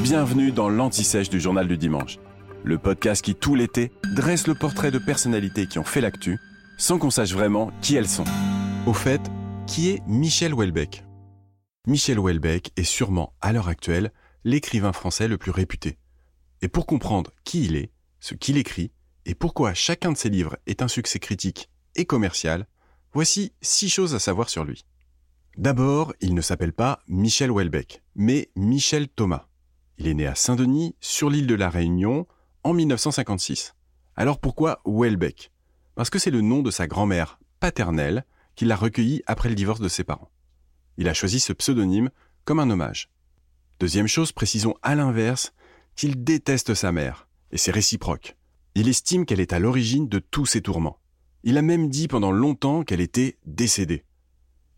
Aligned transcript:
Bienvenue 0.00 0.50
dans 0.50 0.68
l'Anti-Sèche 0.68 1.30
du 1.30 1.40
Journal 1.40 1.68
du 1.68 1.78
Dimanche, 1.78 2.18
le 2.64 2.78
podcast 2.78 3.24
qui, 3.24 3.34
tout 3.34 3.54
l'été, 3.54 3.92
dresse 4.14 4.46
le 4.46 4.54
portrait 4.54 4.90
de 4.90 4.98
personnalités 4.98 5.66
qui 5.66 5.78
ont 5.78 5.84
fait 5.84 6.00
l'actu, 6.00 6.38
sans 6.76 6.98
qu'on 6.98 7.10
sache 7.10 7.32
vraiment 7.32 7.70
qui 7.80 7.94
elles 7.94 8.08
sont. 8.08 8.24
Au 8.86 8.92
fait, 8.92 9.20
qui 9.66 9.90
est 9.90 10.02
Michel 10.06 10.52
Houellebecq? 10.52 11.04
Michel 11.86 12.18
Houellebecq 12.18 12.72
est 12.76 12.84
sûrement, 12.84 13.34
à 13.40 13.52
l'heure 13.52 13.68
actuelle, 13.68 14.12
l'écrivain 14.42 14.92
français 14.92 15.28
le 15.28 15.38
plus 15.38 15.52
réputé. 15.52 15.98
Et 16.60 16.68
pour 16.68 16.86
comprendre 16.86 17.30
qui 17.44 17.64
il 17.64 17.76
est, 17.76 17.92
ce 18.20 18.34
qu'il 18.34 18.56
écrit, 18.56 18.90
et 19.26 19.34
pourquoi 19.34 19.74
chacun 19.74 20.12
de 20.12 20.18
ses 20.18 20.28
livres 20.28 20.56
est 20.66 20.82
un 20.82 20.88
succès 20.88 21.20
critique 21.20 21.70
et 21.94 22.04
commercial, 22.04 22.66
voici 23.12 23.52
six 23.62 23.88
choses 23.88 24.14
à 24.14 24.18
savoir 24.18 24.50
sur 24.50 24.64
lui. 24.64 24.84
D'abord, 25.56 26.12
il 26.20 26.34
ne 26.34 26.40
s'appelle 26.40 26.72
pas 26.72 26.98
Michel 27.06 27.50
Houellebecq, 27.50 28.02
mais 28.16 28.50
Michel 28.56 29.08
Thomas. 29.08 29.46
Il 29.98 30.08
est 30.08 30.14
né 30.14 30.26
à 30.26 30.34
Saint-Denis, 30.34 30.96
sur 31.00 31.30
l'île 31.30 31.46
de 31.46 31.54
la 31.54 31.70
Réunion, 31.70 32.26
en 32.64 32.72
1956. 32.72 33.74
Alors 34.16 34.40
pourquoi 34.40 34.80
Houellebecq 34.84 35.52
Parce 35.94 36.10
que 36.10 36.18
c'est 36.18 36.32
le 36.32 36.40
nom 36.40 36.62
de 36.62 36.70
sa 36.70 36.86
grand-mère 36.86 37.38
paternelle 37.60 38.24
qui 38.56 38.64
l'a 38.64 38.76
recueilli 38.76 39.22
après 39.26 39.48
le 39.48 39.54
divorce 39.54 39.80
de 39.80 39.88
ses 39.88 40.02
parents. 40.02 40.30
Il 40.96 41.08
a 41.08 41.14
choisi 41.14 41.38
ce 41.38 41.52
pseudonyme 41.52 42.10
comme 42.44 42.58
un 42.58 42.70
hommage. 42.70 43.10
Deuxième 43.78 44.08
chose, 44.08 44.32
précisons 44.32 44.74
à 44.82 44.94
l'inverse 44.94 45.52
qu'il 45.94 46.24
déteste 46.24 46.74
sa 46.74 46.90
mère, 46.90 47.28
et 47.52 47.58
c'est 47.58 47.70
réciproque. 47.70 48.36
Il 48.74 48.88
estime 48.88 49.24
qu'elle 49.24 49.40
est 49.40 49.52
à 49.52 49.60
l'origine 49.60 50.08
de 50.08 50.18
tous 50.18 50.46
ses 50.46 50.60
tourments. 50.60 50.98
Il 51.44 51.56
a 51.56 51.62
même 51.62 51.88
dit 51.88 52.08
pendant 52.08 52.32
longtemps 52.32 52.82
qu'elle 52.82 53.00
était 53.00 53.38
décédée. 53.46 54.04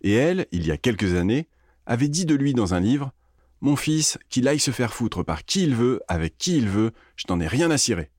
Et 0.03 0.13
elle, 0.13 0.47
il 0.53 0.67
y 0.67 0.73
a 0.73 0.77
quelques 0.77 1.15
années, 1.15 1.49
avait 1.87 2.09
dit 2.09 2.27
de 2.27 2.35
lui 2.35 2.53
dans 2.53 2.75
un 2.75 2.81
livre 2.81 3.13
Mon 3.61 3.77
fils, 3.77 4.19
qu'il 4.29 4.49
aille 4.49 4.61
se 4.61 4.71
faire 4.71 4.93
foutre 4.93 5.25
par 5.25 5.45
qui 5.45 5.63
il 5.63 5.75
veut, 5.75 6.01
avec 6.09 6.37
qui 6.39 6.57
il 6.57 6.69
veut, 6.69 6.93
je 7.17 7.25
n'en 7.29 7.41
ai 7.41 7.47
rien 7.47 7.71
à 7.71 7.79
cirer. 7.79 8.11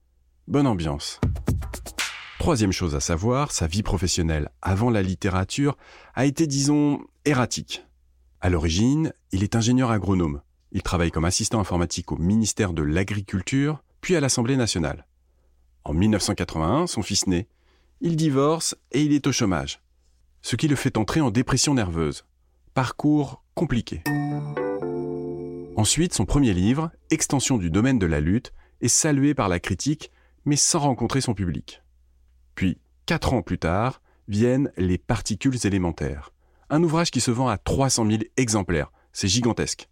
Bonne 0.47 0.67
ambiance. 0.67 1.19
Troisième 2.39 2.71
chose 2.71 2.95
à 2.95 2.99
savoir, 2.99 3.51
sa 3.51 3.67
vie 3.67 3.83
professionnelle 3.83 4.49
avant 4.61 4.89
la 4.89 5.01
littérature 5.01 5.77
a 6.15 6.25
été, 6.25 6.47
disons, 6.47 6.99
erratique. 7.25 7.85
À 8.41 8.49
l'origine, 8.49 9.13
il 9.31 9.43
est 9.43 9.55
ingénieur 9.55 9.91
agronome. 9.91 10.41
Il 10.71 10.81
travaille 10.81 11.11
comme 11.11 11.25
assistant 11.25 11.59
informatique 11.59 12.11
au 12.11 12.17
ministère 12.17 12.73
de 12.73 12.83
l'Agriculture, 12.83 13.83
puis 14.01 14.15
à 14.15 14.19
l'Assemblée 14.19 14.57
nationale. 14.57 15.07
En 15.83 15.93
1981, 15.93 16.87
son 16.87 17.01
fils 17.01 17.27
naît. 17.27 17.47
Il 18.01 18.15
divorce 18.15 18.75
et 18.91 19.01
il 19.01 19.13
est 19.13 19.27
au 19.27 19.31
chômage 19.31 19.81
ce 20.47 20.55
qui 20.55 20.69
le 20.69 20.77
fait 20.77 20.97
entrer 20.97 21.19
en 21.19 21.29
dépression 21.29 21.73
nerveuse. 21.73 22.23
Parcours 22.73 23.43
compliqué. 23.53 24.01
Ensuite, 25.77 26.15
son 26.15 26.25
premier 26.25 26.55
livre, 26.55 26.89
Extension 27.11 27.59
du 27.59 27.69
domaine 27.69 27.99
de 27.99 28.07
la 28.07 28.19
lutte, 28.19 28.51
est 28.81 28.87
salué 28.87 29.35
par 29.35 29.47
la 29.47 29.59
critique, 29.59 30.11
mais 30.43 30.55
sans 30.55 30.79
rencontrer 30.79 31.21
son 31.21 31.35
public. 31.35 31.83
Puis, 32.55 32.79
quatre 33.05 33.35
ans 33.35 33.43
plus 33.43 33.59
tard, 33.59 34.01
viennent 34.27 34.71
Les 34.75 34.97
particules 34.97 35.67
élémentaires, 35.67 36.31
un 36.71 36.81
ouvrage 36.81 37.11
qui 37.11 37.21
se 37.21 37.29
vend 37.29 37.47
à 37.47 37.59
300 37.59 38.09
000 38.09 38.23
exemplaires, 38.37 38.91
c'est 39.13 39.27
gigantesque. 39.27 39.87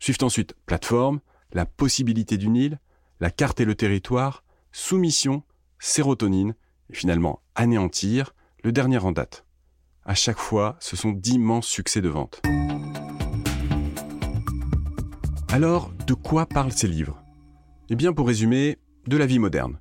Suivent 0.00 0.18
ensuite 0.22 0.56
Plateforme, 0.66 1.20
La 1.52 1.64
possibilité 1.64 2.36
du 2.36 2.48
Nil, 2.48 2.80
La 3.20 3.30
carte 3.30 3.60
et 3.60 3.64
le 3.64 3.76
territoire, 3.76 4.42
Soumission, 4.72 5.44
Sérotonine, 5.78 6.56
et 6.90 6.94
finalement 6.96 7.40
Anéantir, 7.54 8.34
le 8.64 8.72
dernier 8.72 8.98
en 8.98 9.12
date. 9.12 9.44
À 10.04 10.14
chaque 10.16 10.40
fois, 10.40 10.76
ce 10.80 10.96
sont 10.96 11.12
d'immenses 11.12 11.68
succès 11.68 12.00
de 12.00 12.08
vente. 12.08 12.42
Alors, 15.54 15.92
de 16.08 16.14
quoi 16.14 16.46
parlent 16.46 16.72
ces 16.72 16.88
livres? 16.88 17.22
Eh 17.88 17.94
bien, 17.94 18.12
pour 18.12 18.26
résumer, 18.26 18.76
de 19.06 19.16
la 19.16 19.24
vie 19.24 19.38
moderne. 19.38 19.78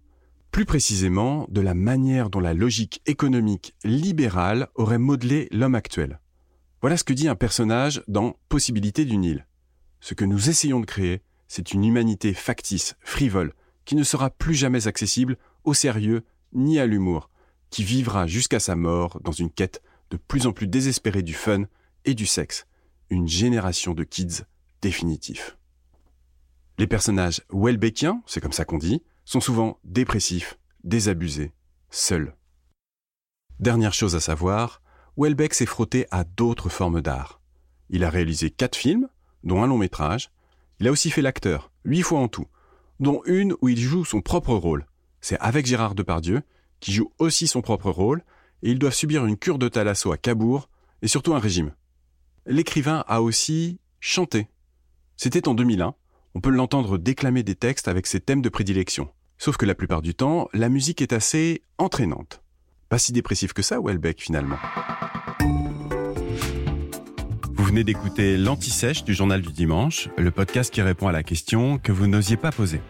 Plus 0.52 0.66
précisément, 0.66 1.47
de 1.49 1.61
la 1.61 1.73
manière 1.73 2.29
dont 2.29 2.41
la 2.41 2.53
logique 2.53 3.02
économique 3.07 3.73
libérale 3.84 4.67
aurait 4.75 5.00
modelé 5.00 5.47
l'homme 5.51 5.73
actuel. 5.73 6.19
Voilà 6.81 6.95
ce 6.95 7.03
que 7.03 7.13
dit 7.13 7.28
un 7.28 7.34
personnage 7.34 8.03
dans 8.07 8.35
Possibilité 8.50 9.03
du 9.03 9.17
Nil. 9.17 9.47
Ce 10.00 10.13
que 10.13 10.25
nous 10.25 10.47
essayons 10.47 10.79
de 10.79 10.85
créer, 10.85 11.23
c'est 11.47 11.73
une 11.73 11.85
humanité 11.85 12.35
factice, 12.35 12.95
frivole, 13.01 13.55
qui 13.84 13.95
ne 13.95 14.03
sera 14.03 14.29
plus 14.29 14.53
jamais 14.53 14.85
accessible 14.85 15.38
au 15.63 15.73
sérieux 15.73 16.22
ni 16.53 16.78
à 16.78 16.85
l'humour, 16.85 17.31
qui 17.72 17.84
vivra 17.84 18.28
jusqu'à 18.28 18.59
sa 18.59 18.75
mort 18.75 19.19
dans 19.23 19.31
une 19.31 19.50
quête 19.50 19.81
de 20.11 20.17
plus 20.17 20.45
en 20.45 20.51
plus 20.51 20.67
désespéré 20.67 21.23
du 21.23 21.34
fun 21.34 21.63
et 22.05 22.13
du 22.13 22.28
sexe. 22.28 22.67
Une 23.09 23.28
génération 23.28 23.95
de 23.95 24.03
kids 24.03 24.44
définitifs. 24.84 25.57
Les 26.79 26.88
personnages 26.88 27.41
Welbeckiens, 27.51 28.23
c'est 28.25 28.41
comme 28.41 28.51
ça 28.51 28.66
qu'on 28.66 28.79
dit, 28.79 29.03
sont 29.25 29.39
souvent 29.39 29.79
dépressifs, 29.84 30.57
désabusés, 30.84 31.53
seuls. 31.91 32.35
Dernière 33.59 33.94
chose 33.94 34.16
à 34.16 34.19
savoir, 34.19 34.81
Welbeck 35.16 35.53
s'est 35.53 35.67
frotté 35.67 36.07
à 36.09 36.23
d'autres 36.23 36.69
formes 36.69 37.01
d'art. 37.01 37.39
Il 37.89 38.03
a 38.03 38.09
réalisé 38.09 38.50
quatre 38.50 38.75
films, 38.75 39.07
dont 39.44 39.61
un 39.61 39.67
long 39.67 39.78
métrage. 39.78 40.31
Il 40.79 40.88
a 40.88 40.91
aussi 40.91 41.11
fait 41.11 41.22
l'acteur, 41.22 41.72
huit 41.85 42.01
fois 42.01 42.19
en 42.19 42.28
tout, 42.28 42.47
dont 43.00 43.22
une 43.25 43.53
où 43.61 43.69
il 43.69 43.79
joue 43.79 44.03
son 44.03 44.22
propre 44.22 44.55
rôle. 44.55 44.88
C'est 45.22 45.40
avec 45.40 45.67
Gérard 45.67 45.94
Depardieu, 45.94 46.41
qui 46.79 46.91
joue 46.91 47.11
aussi 47.19 47.45
son 47.45 47.61
propre 47.61 47.91
rôle, 47.91 48.23
et 48.63 48.72
ils 48.72 48.79
doivent 48.79 48.95
subir 48.95 49.25
une 49.25 49.38
cure 49.38 49.59
de 49.59 49.69
thalasso 49.69 50.11
à 50.11 50.17
Cabourg 50.17 50.69
et 51.03 51.07
surtout 51.07 51.35
un 51.35 51.40
régime. 51.40 51.75
L'écrivain 52.47 53.03
a 53.07 53.22
aussi 53.22 53.79
chanté. 54.00 54.47
C'était 55.16 55.47
en 55.47 55.53
2001. 55.53 55.94
On 56.35 56.41
peut 56.41 56.49
l'entendre 56.49 56.97
déclamer 56.97 57.44
des 57.44 57.53
textes 57.53 57.88
avec 57.88 58.07
ses 58.07 58.19
thèmes 58.19 58.41
de 58.41 58.49
prédilection. 58.49 59.07
Sauf 59.38 59.55
que 59.55 59.67
la 59.67 59.75
plupart 59.75 60.01
du 60.01 60.16
temps, 60.16 60.49
la 60.51 60.67
musique 60.67 60.99
est 60.99 61.13
assez 61.13 61.61
entraînante. 61.77 62.41
Pas 62.89 62.97
si 62.97 63.11
dépressif 63.13 63.53
que 63.53 63.61
ça, 63.61 63.79
Welbeck, 63.79 64.19
finalement. 64.19 64.55
Vous 67.51 67.63
venez 67.63 67.83
d'écouter 67.83 68.35
l'Anti-Sèche 68.38 69.03
du 69.03 69.13
Journal 69.13 69.43
du 69.43 69.51
Dimanche, 69.51 70.09
le 70.17 70.31
podcast 70.31 70.73
qui 70.73 70.81
répond 70.81 71.07
à 71.07 71.11
la 71.11 71.22
question 71.22 71.77
que 71.77 71.91
vous 71.91 72.07
n'osiez 72.07 72.38
pas 72.38 72.51
poser. 72.51 72.81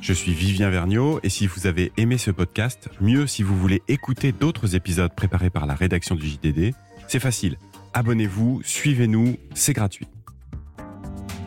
Je 0.00 0.12
suis 0.12 0.32
Vivien 0.32 0.68
Vergniaud 0.70 1.20
et 1.22 1.28
si 1.28 1.46
vous 1.46 1.68
avez 1.68 1.92
aimé 1.96 2.18
ce 2.18 2.32
podcast, 2.32 2.88
mieux 3.00 3.28
si 3.28 3.44
vous 3.44 3.56
voulez 3.56 3.82
écouter 3.86 4.32
d'autres 4.32 4.74
épisodes 4.74 5.14
préparés 5.14 5.50
par 5.50 5.66
la 5.66 5.74
rédaction 5.74 6.16
du 6.16 6.26
JDD, 6.26 6.74
c'est 7.06 7.20
facile. 7.20 7.56
Abonnez-vous, 7.92 8.62
suivez-nous, 8.64 9.36
c'est 9.54 9.74
gratuit. 9.74 10.08